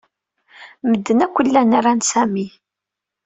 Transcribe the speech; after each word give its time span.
Medden 0.87 1.19
akk 1.25 1.35
llan 1.45 1.71
ran 1.83 2.01
Sami. 2.11 2.47